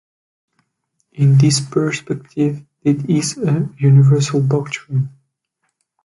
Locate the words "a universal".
3.37-4.41